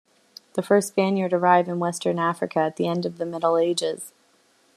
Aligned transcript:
The 0.55 0.63
first 0.63 0.87
Spaniard 0.87 1.31
arrived 1.31 1.69
in 1.69 1.77
western 1.77 2.17
Africa 2.17 2.57
at 2.61 2.77
the 2.77 2.87
end 2.87 3.05
of 3.05 3.19
the 3.19 3.25
Middle 3.27 3.59
Ages. 3.59 4.13